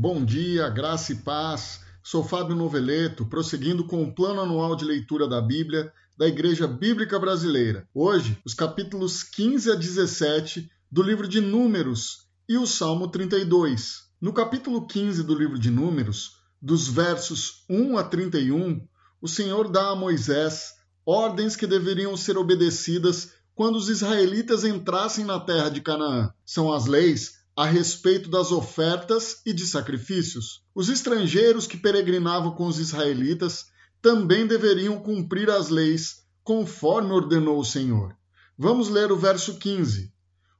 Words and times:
Bom 0.00 0.24
dia, 0.24 0.68
graça 0.68 1.10
e 1.10 1.16
paz. 1.16 1.80
Sou 2.04 2.22
Fábio 2.22 2.54
Noveleto, 2.54 3.26
prosseguindo 3.26 3.84
com 3.84 4.04
o 4.04 4.14
plano 4.14 4.40
anual 4.40 4.76
de 4.76 4.84
leitura 4.84 5.26
da 5.26 5.40
Bíblia 5.40 5.92
da 6.16 6.28
Igreja 6.28 6.68
Bíblica 6.68 7.18
Brasileira. 7.18 7.84
Hoje, 7.92 8.38
os 8.44 8.54
capítulos 8.54 9.24
15 9.24 9.72
a 9.72 9.74
17 9.74 10.70
do 10.88 11.02
livro 11.02 11.26
de 11.26 11.40
Números 11.40 12.28
e 12.48 12.56
o 12.56 12.64
Salmo 12.64 13.08
32. 13.08 14.04
No 14.20 14.32
capítulo 14.32 14.86
15 14.86 15.24
do 15.24 15.34
livro 15.34 15.58
de 15.58 15.68
Números, 15.68 16.36
dos 16.62 16.86
versos 16.86 17.64
1 17.68 17.98
a 17.98 18.04
31, 18.04 18.80
o 19.20 19.26
Senhor 19.26 19.68
dá 19.68 19.88
a 19.88 19.96
Moisés 19.96 20.74
ordens 21.04 21.56
que 21.56 21.66
deveriam 21.66 22.16
ser 22.16 22.38
obedecidas 22.38 23.32
quando 23.52 23.74
os 23.74 23.88
israelitas 23.88 24.64
entrassem 24.64 25.24
na 25.24 25.40
terra 25.40 25.70
de 25.70 25.80
Canaã. 25.80 26.32
São 26.46 26.72
as 26.72 26.86
leis 26.86 27.37
a 27.58 27.66
respeito 27.66 28.30
das 28.30 28.52
ofertas 28.52 29.42
e 29.44 29.52
de 29.52 29.66
sacrifícios. 29.66 30.62
Os 30.72 30.88
estrangeiros 30.88 31.66
que 31.66 31.76
peregrinavam 31.76 32.52
com 32.52 32.68
os 32.68 32.78
israelitas 32.78 33.66
também 34.00 34.46
deveriam 34.46 35.00
cumprir 35.00 35.50
as 35.50 35.68
leis 35.68 36.18
conforme 36.44 37.10
ordenou 37.10 37.58
o 37.58 37.64
Senhor. 37.64 38.14
Vamos 38.56 38.88
ler 38.88 39.10
o 39.10 39.16
verso 39.16 39.58
15. 39.58 40.08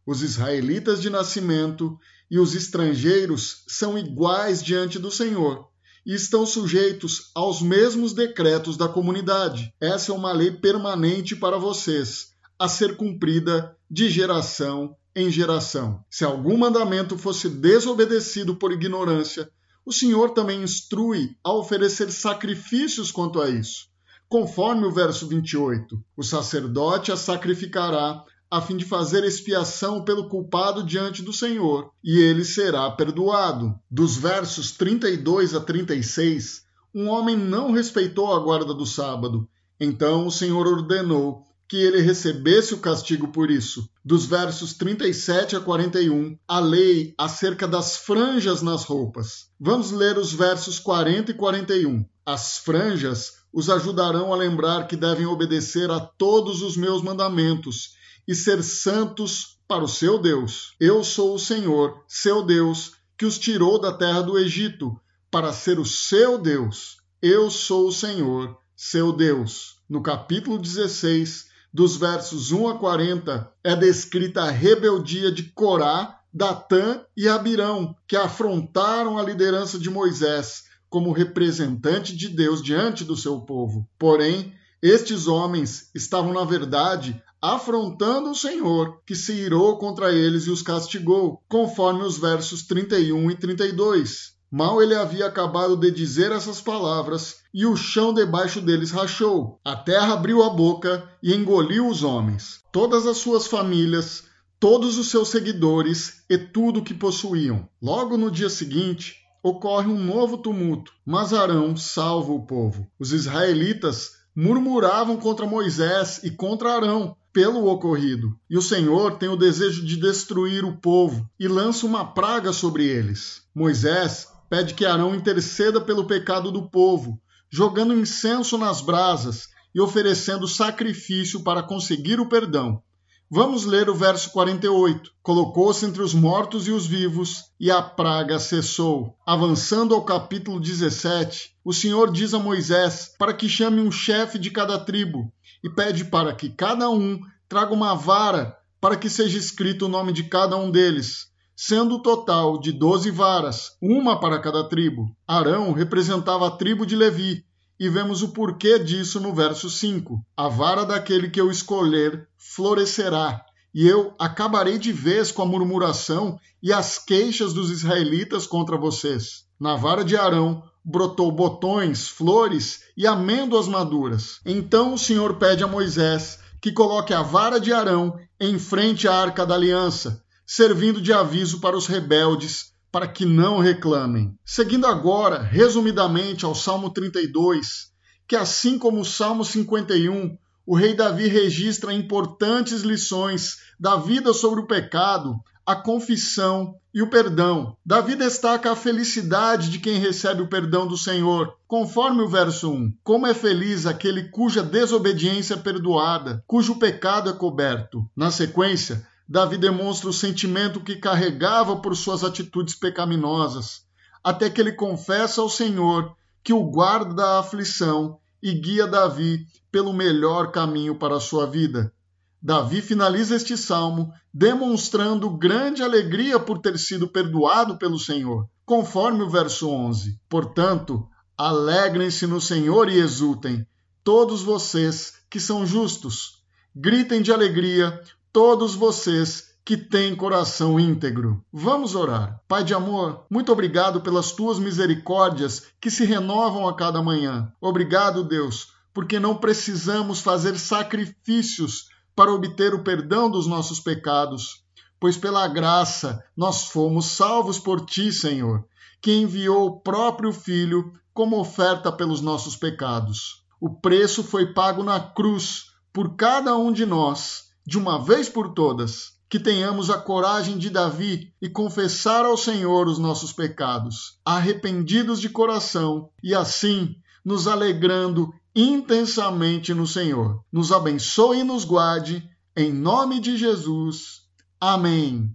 Os 0.05 0.23
israelitas 0.23 1.01
de 1.01 1.09
nascimento 1.09 1.97
e 2.29 2.37
os 2.37 2.57
estrangeiros 2.57 3.63
são 3.69 3.97
iguais 3.97 4.61
diante 4.61 4.99
do 4.99 5.09
Senhor 5.13 5.69
e 6.05 6.15
estão 6.15 6.45
sujeitos 6.45 7.31
aos 7.33 7.63
mesmos 7.63 8.13
decretos 8.13 8.77
da 8.77 8.89
comunidade. 8.89 9.73
Essa 9.81 10.11
é 10.11 10.15
uma 10.17 10.33
lei 10.33 10.51
permanente 10.51 11.37
para 11.37 11.59
vocês, 11.59 12.33
a 12.59 12.69
ser 12.69 12.97
cumprida 12.97 13.77
de 13.91 14.11
geração 14.11 14.97
em 15.15 15.31
geração. 15.31 16.05
Se 16.11 16.25
algum 16.25 16.57
mandamento 16.57 17.17
fosse 17.17 17.49
desobedecido 17.49 18.57
por 18.57 18.73
ignorância, 18.73 19.51
o 19.85 19.93
Senhor 19.93 20.31
também 20.31 20.63
instrui 20.63 21.37
a 21.43 21.53
oferecer 21.53 22.11
sacrifícios 22.11 23.11
quanto 23.11 23.41
a 23.41 23.49
isso. 23.49 23.89
Conforme 24.29 24.85
o 24.85 24.93
verso 24.93 25.27
28, 25.27 25.99
o 26.17 26.23
sacerdote 26.23 27.11
a 27.11 27.17
sacrificará 27.17 28.23
a 28.51 28.61
fim 28.61 28.77
de 28.77 28.85
fazer 28.85 29.25
expiação 29.25 30.05
pelo 30.05 30.29
culpado 30.29 30.83
diante 30.83 31.23
do 31.23 31.33
Senhor, 31.33 31.91
e 32.03 32.19
ele 32.19 32.45
será 32.45 32.91
perdoado. 32.91 33.75
Dos 33.91 34.17
versos 34.17 34.73
32 34.73 35.55
a 35.55 35.61
36, 35.61 36.63
um 36.95 37.09
homem 37.09 37.37
não 37.37 37.73
respeitou 37.73 38.35
a 38.35 38.39
guarda 38.39 38.75
do 38.75 38.87
sábado. 38.87 39.49
Então 39.81 40.27
o 40.27 40.31
Senhor 40.31 40.67
ordenou 40.67 41.48
que 41.69 41.77
ele 41.77 42.01
recebesse 42.01 42.73
o 42.73 42.79
castigo 42.79 43.29
por 43.29 43.51
isso. 43.51 43.87
Dos 44.03 44.25
versos 44.25 44.73
37 44.73 45.55
a 45.55 45.61
41, 45.61 46.39
a 46.49 46.59
lei 46.59 47.15
acerca 47.19 47.69
das 47.69 47.99
franjas 47.99 48.63
nas 48.63 48.85
roupas. 48.85 49.51
Vamos 49.61 49.91
ler 49.91 50.17
os 50.17 50.33
versos 50.33 50.79
40 50.79 51.33
e 51.33 51.35
41. 51.35 52.07
As 52.25 52.59
franjas 52.59 53.35
os 53.53 53.69
ajudarão 53.69 54.33
a 54.33 54.37
lembrar 54.37 54.87
que 54.87 54.97
devem 54.97 55.27
obedecer 55.27 55.91
a 55.91 56.01
todos 56.01 56.63
os 56.63 56.77
meus 56.77 57.03
mandamentos 57.03 57.95
e 58.27 58.35
ser 58.35 58.63
santos 58.63 59.59
para 59.67 59.85
o 59.85 59.89
seu 59.89 60.19
Deus. 60.19 60.75
Eu 60.81 61.05
sou 61.05 61.35
o 61.35 61.39
Senhor, 61.39 62.03
seu 62.07 62.43
Deus, 62.43 62.93
que 63.17 63.27
os 63.27 63.39
tirou 63.39 63.79
da 63.79 63.93
terra 63.93 64.23
do 64.23 64.39
Egito 64.39 64.99
para 65.31 65.53
ser 65.53 65.79
o 65.79 65.85
seu 65.85 66.39
Deus. 66.39 66.97
Eu 67.21 67.51
sou 67.51 67.89
o 67.89 67.93
Senhor, 67.93 68.57
seu 68.75 69.13
Deus. 69.13 69.77
No 69.89 70.03
capítulo 70.03 70.59
16, 70.59 71.48
dos 71.79 71.97
versos 71.97 72.51
1 72.51 72.71
a 72.71 72.77
40, 72.77 73.53
é 73.63 73.77
descrita 73.77 74.43
a 74.43 74.51
rebeldia 74.51 75.31
de 75.31 75.45
Corá, 75.45 76.19
Datã 76.35 77.05
e 77.17 77.29
Abirão, 77.29 77.95
que 78.09 78.17
afrontaram 78.17 79.17
a 79.17 79.23
liderança 79.23 79.79
de 79.79 79.89
Moisés 79.89 80.65
como 80.91 81.13
representante 81.13 82.17
de 82.17 82.31
Deus 82.31 82.61
diante 82.61 83.05
do 83.05 83.17
seu 83.17 83.43
povo. 83.43 83.89
Porém, 83.97 84.53
estes 84.83 85.29
homens 85.29 85.89
estavam, 85.95 86.33
na 86.33 86.45
verdade, 86.45 87.23
afrontando 87.41 88.33
o 88.33 88.35
Senhor, 88.35 89.01
que 89.07 89.15
se 89.15 89.33
irou 89.35 89.79
contra 89.79 90.13
eles 90.13 90.49
e 90.49 90.51
os 90.51 90.63
castigou, 90.63 91.45
conforme 91.49 92.03
os 92.03 92.19
versos 92.19 92.65
31 92.65 93.31
e 93.31 93.37
32. 93.37 94.37
Mal 94.51 94.83
ele 94.83 94.95
havia 94.95 95.27
acabado 95.27 95.77
de 95.77 95.91
dizer 95.91 96.33
essas 96.33 96.61
palavras, 96.61 97.37
e 97.53 97.67
o 97.67 97.77
chão 97.77 98.15
debaixo 98.15 98.61
deles 98.61 98.91
rachou. 98.91 99.61
A 99.63 99.77
terra 99.77 100.15
abriu 100.15 100.43
a 100.43 100.49
boca 100.49 101.07
e 101.23 101.35
engoliu 101.35 101.87
os 101.87 102.03
homens, 102.03 102.61
todas 102.73 103.07
as 103.07 103.19
suas 103.19 103.47
famílias, 103.47 104.25
todos 104.59 104.97
os 104.97 105.09
seus 105.09 105.29
seguidores 105.29 106.25
e 106.31 106.39
tudo 106.39 106.81
o 106.81 106.83
que 106.83 106.95
possuíam. 106.95 107.69
Logo 107.81 108.17
no 108.17 108.31
dia 108.31 108.49
seguinte, 108.49 109.17
ocorre 109.43 109.87
um 109.87 110.03
novo 110.03 110.39
tumulto, 110.39 110.93
mas 111.05 111.33
Arão 111.35 111.77
salva 111.77 112.33
o 112.33 112.47
povo. 112.47 112.87
Os 112.99 113.13
israelitas 113.13 114.13
murmuravam 114.35 115.17
contra 115.17 115.47
Moisés 115.47 116.21
e 116.25 116.31
contra 116.31 116.75
Arão 116.75 117.17
pelo 117.33 117.67
ocorrido, 117.67 118.35
e 118.49 118.57
o 118.57 118.63
Senhor 118.63 119.19
tem 119.19 119.29
o 119.29 119.37
desejo 119.37 119.85
de 119.85 119.97
destruir 119.97 120.65
o 120.65 120.77
povo 120.77 121.29
e 121.39 121.47
lança 121.47 121.87
uma 121.87 122.05
praga 122.05 122.53
sobre 122.53 122.87
eles. 122.87 123.43
Moisés 123.55 124.27
pede 124.49 124.75
que 124.75 124.85
Arão 124.85 125.15
interceda 125.15 125.81
pelo 125.81 126.07
pecado 126.07 126.51
do 126.51 126.69
povo, 126.69 127.21
jogando 127.51 127.99
incenso 127.99 128.57
nas 128.57 128.81
brasas 128.81 129.49
e 129.75 129.81
oferecendo 129.81 130.49
sacrifício 130.49 131.43
para 131.43 131.63
conseguir 131.63 132.21
o 132.21 132.29
perdão. 132.29 132.83
Vamos 133.31 133.67
ler 133.67 133.91
o 133.91 133.95
verso 133.95 134.31
48. 134.31 135.11
Colocou-se 135.23 135.85
entre 135.85 136.01
os 136.01 136.15
mortos 136.15 136.67
e 136.67 136.71
os 136.71 136.87
vivos, 136.87 137.45
e 137.61 137.71
a 137.71 137.83
praga 137.83 138.39
cessou. 138.39 139.15
Avançando 139.27 139.95
ao 139.95 140.03
capítulo 140.03 140.59
17, 140.59 141.51
o 141.63 141.75
Senhor 141.75 142.11
diz 142.11 142.33
a 142.33 142.39
Moisés 142.39 143.15
para 143.19 143.35
que 143.35 143.47
chame 143.47 143.83
um 143.83 143.91
chefe 143.91 144.39
de 144.39 144.51
cada 144.51 144.79
tribo 144.79 145.31
e 145.63 145.69
pede 145.69 146.07
para 146.07 146.35
que 146.35 146.49
cada 146.49 146.89
um 146.89 147.21
traga 147.47 147.75
uma 147.75 147.95
vara 147.95 148.57
para 148.81 148.97
que 148.97 149.11
seja 149.11 149.37
escrito 149.37 149.85
o 149.85 149.89
nome 149.89 150.13
de 150.13 150.25
cada 150.25 150.57
um 150.57 150.71
deles 150.71 151.29
sendo 151.61 151.97
o 151.97 151.99
total 151.99 152.57
de 152.57 152.71
doze 152.71 153.11
varas, 153.11 153.77
uma 153.83 154.21
para 154.21 154.39
cada 154.39 154.63
tribo. 154.63 155.11
Arão 155.27 155.73
representava 155.73 156.47
a 156.47 156.53
tribo 156.53 156.87
de 156.87 156.95
Levi, 156.95 157.45
e 157.81 157.89
vemos 157.89 158.23
o 158.23 158.29
porquê 158.29 158.79
disso 158.79 159.19
no 159.19 159.35
verso 159.35 159.69
5. 159.69 160.25
A 160.37 160.47
vara 160.47 160.85
daquele 160.85 161.29
que 161.29 161.41
eu 161.41 161.51
escolher 161.51 162.29
florescerá, 162.37 163.45
e 163.75 163.89
eu 163.89 164.15
acabarei 164.21 164.79
de 164.79 164.93
vez 164.93 165.33
com 165.33 165.43
a 165.43 165.47
murmuração 165.47 166.39
e 166.63 166.73
as 166.73 166.97
queixas 166.97 167.53
dos 167.53 167.73
israelitas 167.73 168.47
contra 168.47 168.77
vocês. 168.77 169.45
Na 169.59 169.75
vara 169.75 170.05
de 170.05 170.17
Arão 170.17 170.63
brotou 170.85 171.33
botões, 171.33 172.07
flores 172.07 172.85
e 172.97 173.05
amêndoas 173.05 173.67
maduras. 173.67 174.39
Então 174.47 174.95
o 174.95 174.99
Senhor 174.99 175.35
pede 175.35 175.65
a 175.65 175.67
Moisés 175.67 176.39
que 176.61 176.71
coloque 176.71 177.13
a 177.13 177.23
vara 177.23 177.59
de 177.59 177.73
Arão 177.73 178.17
em 178.41 178.61
frente 178.61 179.09
à 179.09 179.15
arca 179.15 179.45
da 179.45 179.57
aliança, 179.57 180.23
servindo 180.51 180.99
de 180.99 181.13
aviso 181.13 181.61
para 181.61 181.77
os 181.77 181.87
rebeldes, 181.87 182.73
para 182.91 183.07
que 183.07 183.27
não 183.27 183.59
reclamem. 183.59 184.35
Seguindo 184.47 184.87
agora, 184.87 185.43
resumidamente, 185.43 186.47
ao 186.47 186.55
Salmo 186.55 186.89
32, 186.89 187.93
que 188.27 188.35
assim 188.35 188.79
como 188.79 189.03
o 189.03 189.05
Salmo 189.05 189.45
51, 189.45 190.39
o 190.67 190.75
rei 190.75 190.95
Davi 190.95 191.29
registra 191.29 191.93
importantes 191.93 192.81
lições 192.81 193.59
da 193.79 193.97
vida 193.97 194.33
sobre 194.33 194.61
o 194.61 194.67
pecado, 194.67 195.37
a 195.67 195.77
confissão 195.77 196.75
e 196.95 197.03
o 197.03 197.11
perdão. 197.11 197.77
Davi 197.85 198.17
destaca 198.17 198.73
a 198.73 198.77
felicidade 198.77 199.69
de 199.69 199.79
quem 199.79 199.99
recebe 199.99 200.41
o 200.41 200.49
perdão 200.49 200.87
do 200.87 200.97
Senhor, 200.97 201.59
conforme 201.67 202.23
o 202.23 202.29
verso 202.29 202.73
1. 202.73 202.95
Como 203.05 203.27
é 203.27 203.35
feliz 203.35 203.85
aquele 203.85 204.31
cuja 204.31 204.63
desobediência 204.63 205.55
é 205.55 205.59
perdoada, 205.59 206.43
cujo 206.47 206.79
pecado 206.79 207.29
é 207.29 207.35
coberto. 207.35 208.03
Na 208.17 208.31
sequência, 208.31 209.07
Davi 209.29 209.59
demonstra 209.59 210.09
o 210.09 210.13
sentimento 210.13 210.81
que 210.81 210.97
carregava 210.97 211.77
por 211.77 211.95
suas 211.95 212.25
atitudes 212.25 212.75
pecaminosas, 212.75 213.83
até 214.25 214.49
que 214.49 214.61
ele 214.61 214.73
confessa 214.73 215.43
ao 215.43 215.51
Senhor 215.51 216.17
que 216.43 216.53
o 216.53 216.65
guarda 216.65 217.13
da 217.13 217.39
aflição 217.39 218.19
e 218.43 218.55
guia 218.55 218.87
Davi 218.87 219.47
pelo 219.71 219.93
melhor 219.93 220.51
caminho 220.51 220.95
para 220.95 221.17
a 221.17 221.21
sua 221.21 221.47
vida. 221.47 221.93
Davi 222.41 222.81
finaliza 222.81 223.37
este 223.37 223.57
salmo 223.57 224.13
demonstrando 224.33 225.37
grande 225.37 225.83
alegria 225.83 226.39
por 226.39 226.61
ter 226.61 226.79
sido 226.79 227.09
perdoado 227.09 227.77
pelo 227.77 227.99
Senhor, 227.99 228.49
conforme 228.65 229.23
o 229.23 229.29
verso 229.29 229.69
11. 229.69 230.19
Portanto, 230.29 231.07
alegrem-se 231.37 232.27
no 232.27 232.41
Senhor 232.41 232.89
e 232.89 232.99
exultem, 232.99 233.67
todos 234.03 234.41
vocês 234.41 235.15
que 235.29 235.39
são 235.39 235.67
justos. 235.67 236.39
Gritem 236.75 237.21
de 237.21 237.33
alegria, 237.33 238.01
todos 238.33 238.75
vocês 238.75 239.49
que 239.65 239.77
têm 239.77 240.17
coração 240.17 240.81
íntegro. 240.81 241.45
Vamos 241.53 241.95
orar. 241.95 242.41
Pai 242.49 242.65
de 242.65 242.73
amor, 242.73 243.27
muito 243.29 243.53
obrigado 243.53 244.01
pelas 244.01 244.33
tuas 244.33 244.59
misericórdias 244.59 245.67
que 245.79 245.91
se 245.91 246.07
renovam 246.07 246.67
a 246.67 246.75
cada 246.75 247.03
manhã. 247.03 247.53
Obrigado, 247.61 248.25
Deus, 248.25 248.73
porque 248.95 249.21
não 249.21 249.37
precisamos 249.37 250.21
fazer 250.21 250.59
sacrifícios 250.59 251.89
para 252.17 252.33
obter 252.33 252.75
o 252.75 252.83
perdão 252.83 253.31
dos 253.31 253.47
nossos 253.47 253.79
pecados, 253.79 254.65
pois 254.99 255.17
pela 255.17 255.47
graça 255.47 256.25
nós 256.37 256.65
fomos 256.69 257.07
salvos 257.07 257.59
por 257.59 257.85
ti, 257.85 258.11
Senhor. 258.11 258.65
que 259.01 259.13
enviou 259.13 259.67
o 259.67 259.81
próprio 259.81 260.33
Filho 260.33 260.93
como 261.15 261.39
oferta 261.39 261.93
pelos 261.93 262.21
nossos 262.21 262.57
pecados. 262.57 263.45
O 263.61 263.71
preço 263.71 264.23
foi 264.23 264.53
pago 264.53 264.83
na 264.83 264.99
cruz 264.99 265.67
por 265.93 266.17
cada 266.17 266.57
um 266.57 266.73
de 266.73 266.87
nós, 266.87 267.48
de 267.69 267.77
uma 267.77 268.03
vez 268.03 268.31
por 268.31 268.55
todas. 268.55 269.19
Que 269.29 269.39
tenhamos 269.39 269.91
a 269.91 269.99
coragem 269.99 270.57
de 270.57 270.71
Davi 270.71 271.35
e 271.41 271.51
confessar 271.51 272.25
ao 272.25 272.35
Senhor 272.35 272.89
os 272.89 272.99
nossos 272.99 273.31
pecados, 273.31 274.19
arrependidos 274.25 275.21
de 275.21 275.29
coração, 275.29 276.09
e 276.23 276.35
assim 276.35 276.97
nos 277.23 277.47
alegrando 277.47 278.33
intensamente 278.57 279.75
no 279.75 279.87
Senhor. 279.87 280.43
Nos 280.51 280.73
abençoe 280.73 281.41
e 281.41 281.45
nos 281.45 281.67
guarde, 281.67 282.27
em 282.57 282.73
nome 282.73 283.21
de 283.21 283.37
Jesus. 283.37 284.23
Amém. 284.59 285.31